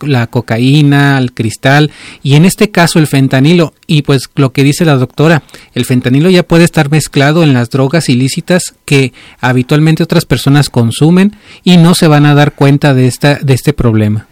[0.02, 1.92] la cocaína, el cristal,
[2.24, 3.74] y en este caso el fentanilo.
[3.92, 7.70] Y pues lo que dice la doctora, el fentanilo ya puede estar mezclado en las
[7.72, 13.08] drogas ilícitas que habitualmente otras personas consumen y no se van a dar cuenta de,
[13.08, 14.28] esta, de este problema.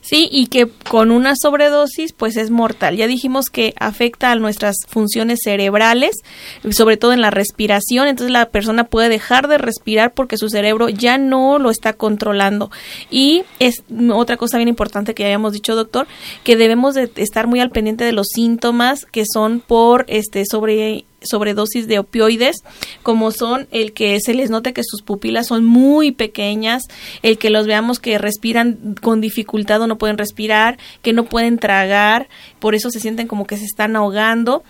[0.00, 2.96] Sí, y que con una sobredosis pues es mortal.
[2.96, 6.16] Ya dijimos que afecta a nuestras funciones cerebrales,
[6.70, 10.88] sobre todo en la respiración, entonces la persona puede dejar de respirar porque su cerebro
[10.88, 12.70] ya no lo está controlando.
[13.10, 13.82] Y es
[14.12, 16.06] otra cosa bien importante que ya habíamos dicho, doctor,
[16.44, 21.04] que debemos de estar muy al pendiente de los síntomas que son por este sobre
[21.22, 22.62] sobredosis de opioides,
[23.02, 26.84] como son el que se les note que sus pupilas son muy pequeñas,
[27.22, 31.58] el que los veamos que respiran con dificultad o no pueden respirar, que no pueden
[31.58, 32.28] tragar,
[32.60, 34.62] por eso se sienten como que se están ahogando.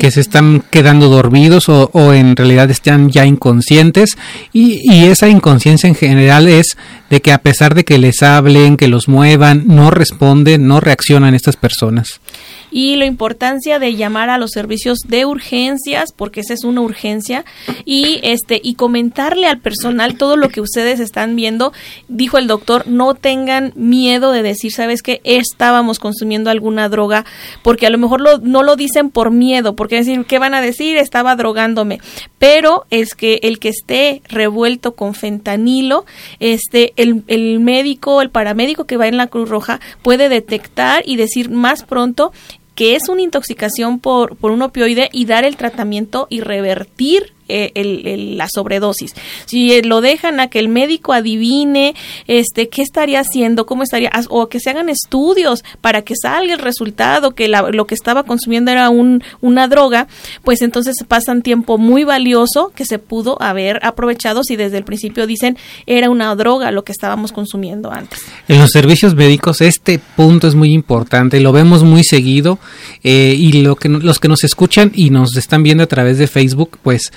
[0.00, 4.16] que se están quedando dormidos o, o, en realidad están ya inconscientes
[4.52, 6.76] y, y, esa inconsciencia en general es
[7.10, 11.34] de que a pesar de que les hablen, que los muevan, no responden, no reaccionan
[11.34, 12.20] estas personas.
[12.70, 17.44] Y la importancia de llamar a los servicios de urgencias, porque esa es una urgencia,
[17.84, 21.72] y este, y comentarle al personal todo lo que ustedes están viendo.
[22.08, 27.24] Dijo el doctor, no tengan miedo de decir, sabes que estábamos consumiendo alguna droga,
[27.62, 30.96] porque a lo mejor no lo dicen por miedo, porque decir, ¿qué van a decir?
[30.96, 32.00] Estaba drogándome.
[32.38, 36.04] Pero es que el que esté revuelto con fentanilo,
[36.40, 41.16] este, el, el médico, el paramédico que va en la Cruz Roja puede detectar y
[41.16, 42.32] decir más pronto
[42.78, 47.72] que es una intoxicación por, por un opioide y dar el tratamiento y revertir eh,
[47.74, 49.14] el, la sobredosis.
[49.46, 51.94] Si eh, lo dejan a que el médico adivine
[52.26, 56.60] este qué estaría haciendo, cómo estaría, o que se hagan estudios para que salga el
[56.60, 60.08] resultado que lo que estaba consumiendo era un, una droga,
[60.42, 65.26] pues entonces pasan tiempo muy valioso que se pudo haber aprovechado si desde el principio
[65.26, 65.56] dicen
[65.86, 68.20] era una droga lo que estábamos consumiendo antes.
[68.48, 72.58] En los servicios médicos este punto es muy importante, lo vemos muy seguido
[73.02, 76.26] eh, y lo que los que nos escuchan y nos están viendo a través de
[76.26, 77.12] Facebook, pues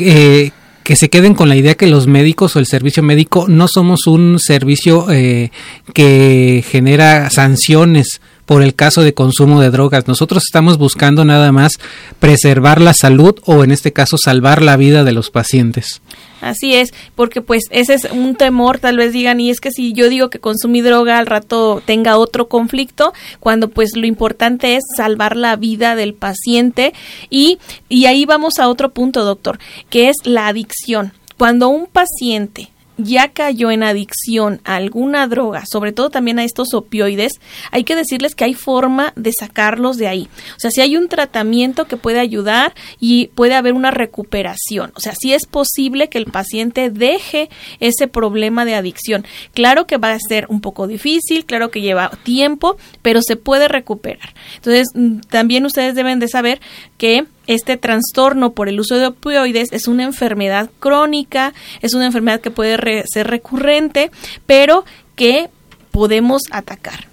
[0.00, 3.68] que, que se queden con la idea que los médicos o el servicio médico no
[3.68, 5.50] somos un servicio eh,
[5.92, 10.08] que genera sanciones por el caso de consumo de drogas.
[10.08, 11.74] Nosotros estamos buscando nada más
[12.18, 16.02] preservar la salud o en este caso salvar la vida de los pacientes.
[16.40, 19.92] Así es, porque pues ese es un temor, tal vez digan, y es que si
[19.92, 24.82] yo digo que consumí droga al rato tenga otro conflicto, cuando pues lo importante es
[24.96, 26.92] salvar la vida del paciente
[27.30, 29.60] y, y ahí vamos a otro punto, doctor,
[29.90, 31.12] que es la adicción.
[31.38, 32.68] Cuando un paciente
[33.04, 37.96] ya cayó en adicción a alguna droga, sobre todo también a estos opioides, hay que
[37.96, 40.28] decirles que hay forma de sacarlos de ahí.
[40.56, 44.92] O sea, si hay un tratamiento que puede ayudar y puede haber una recuperación.
[44.94, 49.26] O sea, si es posible que el paciente deje ese problema de adicción.
[49.54, 53.68] Claro que va a ser un poco difícil, claro que lleva tiempo, pero se puede
[53.68, 54.34] recuperar.
[54.56, 56.60] Entonces, mm, también ustedes deben de saber
[57.00, 62.42] que este trastorno por el uso de opioides es una enfermedad crónica, es una enfermedad
[62.42, 64.10] que puede ser recurrente,
[64.44, 64.84] pero
[65.16, 65.48] que
[65.92, 67.08] podemos atacar.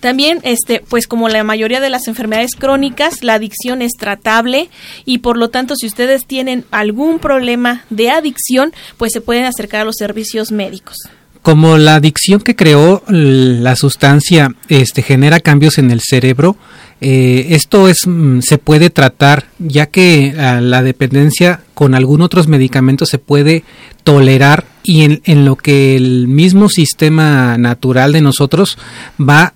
[0.00, 4.68] También, este, pues como la mayoría de las enfermedades crónicas, la adicción es tratable
[5.04, 9.82] y por lo tanto, si ustedes tienen algún problema de adicción, pues se pueden acercar
[9.82, 10.96] a los servicios médicos
[11.44, 16.56] como la adicción que creó la sustancia este genera cambios en el cerebro
[17.02, 22.48] eh, esto es mm, se puede tratar ya que ah, la dependencia con algún otros
[22.48, 23.62] medicamentos se puede
[24.04, 28.78] tolerar y en, en lo que el mismo sistema natural de nosotros
[29.20, 29.52] va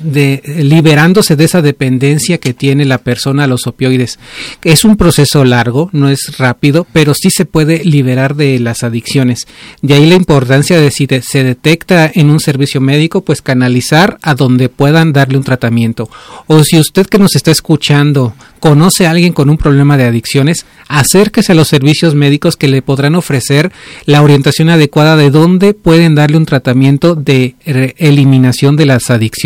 [0.00, 4.18] de, liberándose de esa dependencia que tiene la persona a los opioides.
[4.62, 9.46] Es un proceso largo, no es rápido, pero sí se puede liberar de las adicciones.
[9.82, 14.34] De ahí la importancia de si se detecta en un servicio médico, pues canalizar a
[14.34, 16.08] donde puedan darle un tratamiento.
[16.46, 20.66] O si usted que nos está escuchando conoce a alguien con un problema de adicciones,
[20.88, 23.70] acérquese a los servicios médicos que le podrán ofrecer
[24.06, 29.45] la orientación adecuada de dónde pueden darle un tratamiento de eliminación de las adicciones.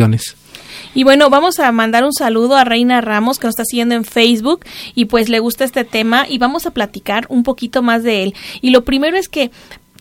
[0.95, 4.05] Y bueno, vamos a mandar un saludo a Reina Ramos que nos está siguiendo en
[4.05, 8.25] Facebook y pues le gusta este tema y vamos a platicar un poquito más de
[8.25, 8.35] él.
[8.61, 9.51] Y lo primero es que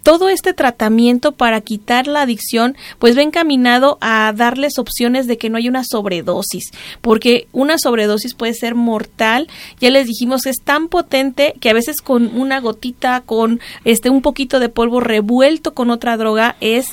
[0.03, 5.49] todo este tratamiento para quitar la adicción pues va encaminado a darles opciones de que
[5.49, 9.47] no haya una sobredosis, porque una sobredosis puede ser mortal,
[9.79, 14.21] ya les dijimos es tan potente que a veces con una gotita, con este un
[14.21, 16.87] poquito de polvo revuelto con otra droga es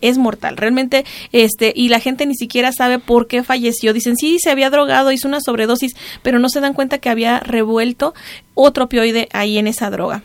[0.00, 3.92] es mortal, realmente, este, y la gente ni siquiera sabe por qué falleció.
[3.92, 7.40] Dicen, sí, se había drogado, hizo una sobredosis, pero no se dan cuenta que había
[7.40, 8.14] revuelto
[8.54, 10.22] otro opioide ahí en esa droga.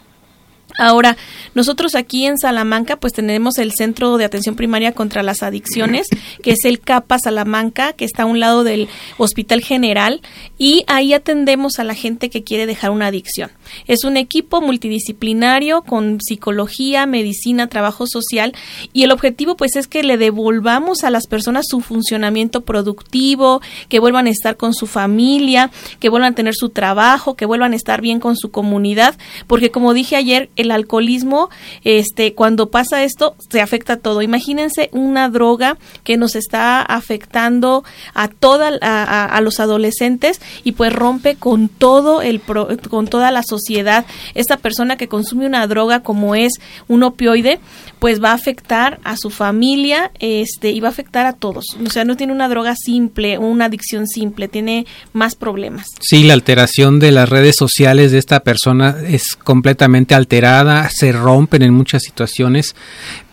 [0.78, 1.18] Ahora,
[1.56, 6.08] nosotros aquí en Salamanca pues tenemos el Centro de Atención Primaria contra las Adicciones,
[6.44, 10.22] que es el CAPA Salamanca, que está a un lado del Hospital General,
[10.58, 13.52] y ahí atendemos a la gente que quiere dejar una adicción.
[13.88, 18.54] Es un equipo multidisciplinario con psicología, medicina, trabajo social,
[18.94, 24.00] y el objetivo pues es que le devolvamos a las personas su funcionamiento productivo, que
[24.00, 27.76] vuelvan a estar con su familia, que vuelvan a tener su trabajo, que vuelvan a
[27.76, 31.50] estar bien con su comunidad, porque como dije ayer, el alcoholismo,
[31.84, 34.22] este, cuando pasa esto, se afecta todo.
[34.22, 41.36] Imagínense una droga que nos está afectando a toda a, los adolescentes y pues rompe
[41.36, 46.54] con todo el con toda la sociedad esta persona que consume una droga como es
[46.88, 47.60] un opioide,
[48.00, 51.66] pues va a afectar a su familia este, y va a afectar a todos.
[51.86, 55.88] O sea, no tiene una droga simple, una adicción simple, tiene más problemas.
[56.00, 60.47] Sí, la alteración de las redes sociales de esta persona es completamente alterada,
[60.90, 62.76] se rompen en muchas situaciones,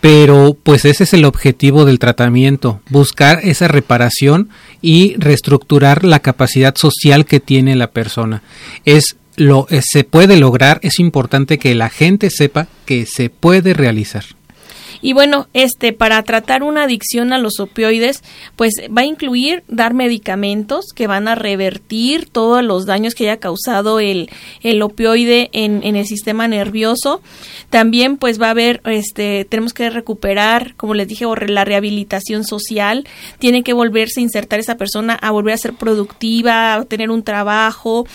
[0.01, 4.49] pero pues ese es el objetivo del tratamiento, buscar esa reparación
[4.81, 8.43] y reestructurar la capacidad social que tiene la persona.
[8.85, 13.75] Es lo eh, se puede lograr, es importante que la gente sepa que se puede
[13.75, 14.25] realizar.
[15.05, 18.23] Y bueno, este para tratar una adicción a los opioides,
[18.57, 23.39] pues va a incluir dar medicamentos que van a revertir todos los daños que haya
[23.39, 24.31] causado el,
[24.63, 27.21] el opioide en, en el sistema nervioso.
[27.69, 33.07] También pues va a haber, este, tenemos que recuperar, como les dije, la rehabilitación social.
[33.39, 37.23] Tiene que volverse a insertar esa persona a volver a ser productiva, a tener un
[37.23, 38.07] trabajo.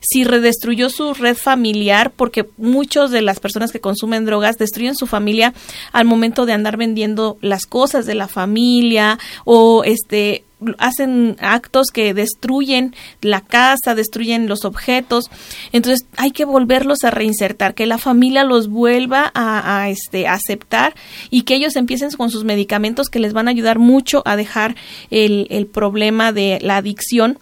[0.00, 5.06] Si redestruyó su red familiar, porque muchos de las personas que consumen drogas destruyen su
[5.06, 5.52] familia
[5.92, 10.44] al momento de andar vendiendo las cosas de la familia o este
[10.78, 15.30] hacen actos que destruyen la casa, destruyen los objetos.
[15.72, 20.94] Entonces hay que volverlos a reinsertar, que la familia los vuelva a, este, aceptar
[21.30, 24.74] y que ellos empiecen con sus medicamentos que les van a ayudar mucho a dejar
[25.10, 27.38] el, el problema de la adicción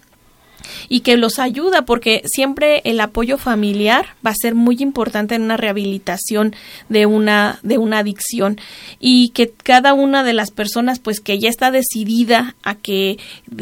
[0.89, 5.43] y que los ayuda porque siempre el apoyo familiar va a ser muy importante en
[5.43, 6.55] una rehabilitación
[6.89, 8.59] de una de una adicción
[8.99, 13.19] y que cada una de las personas pues que ya está decidida a que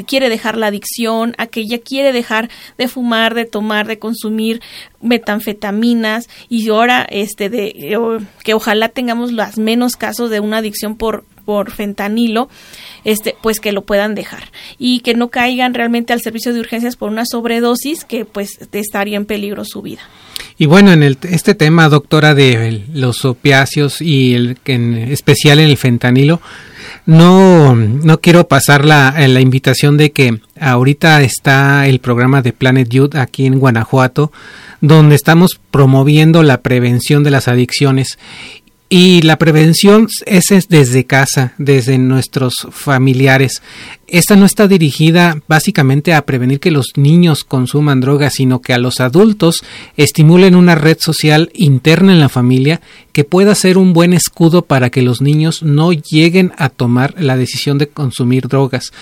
[0.06, 4.60] quiere dejar la adicción, a que ya quiere dejar de fumar, de tomar, de consumir
[5.04, 7.96] metanfetaminas y ahora este de
[8.42, 12.48] que ojalá tengamos los menos casos de una adicción por por fentanilo,
[13.04, 16.96] este, pues que lo puedan dejar y que no caigan realmente al servicio de urgencias
[16.96, 20.00] por una sobredosis que pues estaría en peligro su vida.
[20.56, 25.68] Y bueno, en el, este tema, doctora, de los opiáceos y el, en especial en
[25.68, 26.40] el fentanilo,
[27.06, 32.88] no, no quiero pasar la, la invitación de que ahorita está el programa de Planet
[32.88, 34.32] Youth aquí en Guanajuato,
[34.80, 38.18] donde estamos promoviendo la prevención de las adicciones
[38.96, 43.60] y la prevención es, desde casa, desde nuestros familiares.
[44.06, 48.78] Esta no está dirigida básicamente a prevenir que los niños consuman drogas, sino que a
[48.78, 49.64] los adultos
[49.96, 52.80] estimulen una red social interna en la familia
[53.10, 57.36] que pueda ser un buen escudo para que los niños no lleguen a tomar la
[57.36, 58.92] decisión de consumir drogas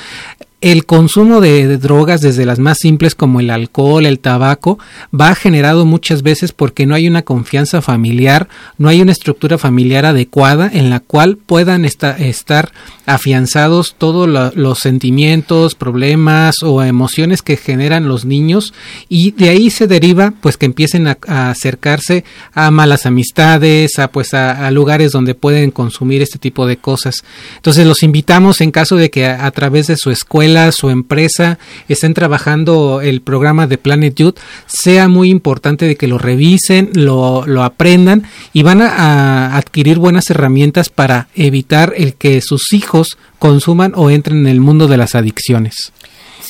[0.63, 4.79] el consumo de, drogas, desde las más simples como el alcohol, el tabaco,
[5.13, 8.49] va generado muchas veces porque no hay una confianza familiar,
[8.79, 12.73] no hay una estructura familiar adecuada en la cual puedan estar
[13.07, 18.73] afianzados todos los sentimientos, problemas o emociones que generan los niños
[19.09, 21.19] y de ahí se deriva pues que empiecen a,
[21.51, 27.25] acercarse a malas amistades, a pues a, lugares donde pueden consumir este tipo de cosas.
[27.57, 32.14] Entonces los invitamos en caso de que a través de su escuela su empresa estén
[32.14, 37.62] trabajando el programa de Planet Youth, sea muy importante de que lo revisen, lo, lo
[37.62, 44.11] aprendan y van a adquirir buenas herramientas para evitar el que sus hijos consuman o
[44.11, 45.92] entren en el mundo de las adicciones.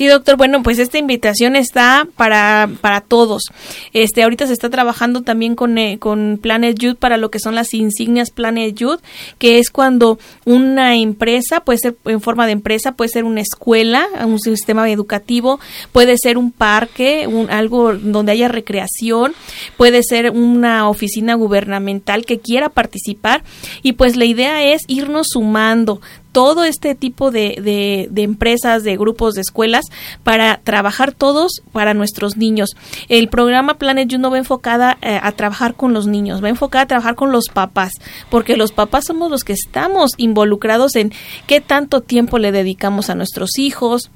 [0.02, 0.36] Sí, doctor.
[0.36, 3.44] Bueno, pues esta invitación está para, para todos.
[3.92, 7.54] Este, ahorita se está trabajando también con, eh, con Planet Youth para lo que son
[7.54, 8.98] las insignias Planet Youth,
[9.38, 14.08] que es cuando una empresa, puede ser en forma de empresa, puede ser una escuela,
[14.26, 15.60] un sistema educativo,
[15.92, 19.34] puede ser un parque, un, algo donde haya recreación,
[19.76, 23.44] puede ser una oficina gubernamental que quiera participar
[23.84, 26.00] y pues la idea es irnos sumando,
[26.32, 29.84] todo este tipo de, de, empresas, de grupos, de escuelas,
[30.24, 32.70] para trabajar todos para nuestros niños.
[33.08, 36.84] El programa Planet You no va enfocada eh, a trabajar con los niños, va enfocada
[36.84, 37.92] a trabajar con los papás,
[38.30, 41.12] porque los papás somos los que estamos involucrados en
[41.46, 44.10] qué tanto tiempo le dedicamos a nuestros hijos,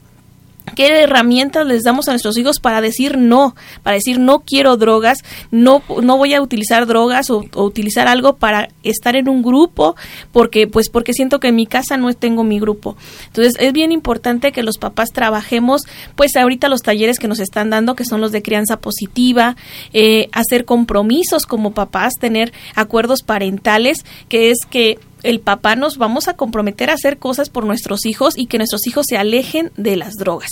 [0.74, 5.18] qué herramientas les damos a nuestros hijos para decir no, para decir no quiero drogas,
[5.50, 9.96] no, no voy a utilizar drogas o, utilizar algo para estar en un grupo,
[10.32, 12.96] porque, pues porque siento que en mi casa no tengo mi grupo.
[13.26, 15.82] Entonces es bien importante que los papás trabajemos,
[16.14, 19.56] pues ahorita los talleres que nos están dando, que son los de crianza positiva,
[19.92, 26.28] eh, hacer compromisos como papás, tener acuerdos parentales, que es que el papá nos vamos
[26.28, 29.96] a comprometer a hacer cosas por nuestros hijos y que nuestros hijos se alejen de
[29.96, 30.50] las drogas.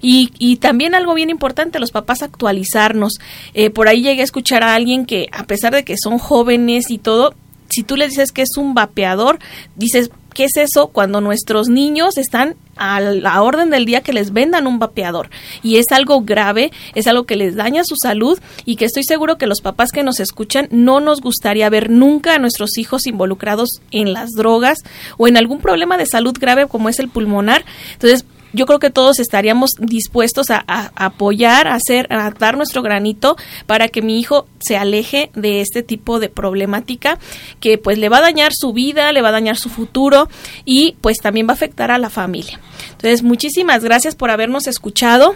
[0.00, 3.18] Y, también algo bien importante, los papás actualizarnos.
[3.54, 6.90] Eh, por ahí llegué a escuchar a alguien que a pesar de que son jóvenes
[6.90, 7.34] y todo,
[7.70, 9.38] si tú le dices que es un vapeador,
[9.76, 10.88] dices, ¿qué es eso?
[10.88, 15.30] Cuando nuestros niños están a la orden del día que les vendan un vapeador.
[15.62, 19.38] Y es algo grave, es algo que les daña su salud y que estoy seguro
[19.38, 23.80] que los papás que nos escuchan no nos gustaría ver nunca a nuestros hijos involucrados
[23.92, 24.80] en las drogas
[25.16, 27.64] o en algún problema de salud grave como es el pulmonar.
[27.94, 28.26] Entonces,
[28.56, 30.64] yo creo que todos estaríamos dispuestos a,
[30.96, 33.36] apoyar, a hacer, a dar nuestro granito
[33.66, 37.18] para que mi hijo se aleje de este tipo de problemática
[37.60, 40.28] que pues le va a dañar su vida, le va a dañar su futuro
[40.64, 42.58] y pues también va a afectar a la familia.
[42.92, 45.34] Entonces, muchísimas gracias por habernos escuchado.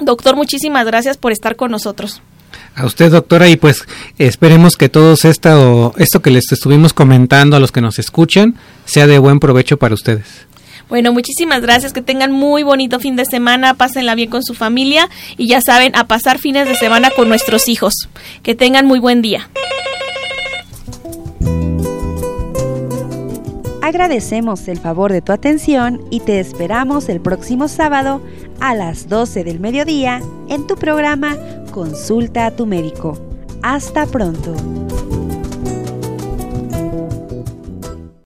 [0.00, 2.22] Doctor, muchísimas gracias por estar con nosotros.
[2.74, 3.84] A usted, doctora, y pues
[4.16, 8.54] esperemos que todo esto, esto que les estuvimos comentando a los que nos escuchan
[8.86, 10.48] sea de buen provecho para ustedes.
[10.88, 15.08] Bueno, muchísimas gracias, que tengan muy bonito fin de semana, pásenla bien con su familia
[15.36, 17.94] y ya saben, a pasar fines de semana con nuestros hijos.
[18.42, 19.48] Que tengan muy buen día.
[23.82, 28.22] Agradecemos el favor de tu atención y te esperamos el próximo sábado
[28.60, 31.36] a las 12 del mediodía en tu programa
[31.70, 33.18] Consulta a tu médico.
[33.62, 34.54] Hasta pronto.